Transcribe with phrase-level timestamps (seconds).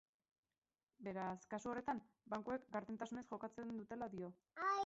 [1.07, 2.01] Beraz, kasu horretan
[2.35, 4.35] bankuek gardentasunez jokatzen dutela dio.